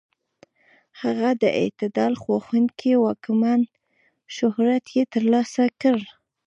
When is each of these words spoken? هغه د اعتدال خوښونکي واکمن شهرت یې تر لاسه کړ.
هغه 1.01 1.29
د 1.41 1.43
اعتدال 1.59 2.13
خوښونکي 2.23 2.91
واکمن 3.03 3.61
شهرت 4.35 4.85
یې 4.95 5.03
تر 5.13 5.23
لاسه 5.33 5.63
کړ. 5.81 5.97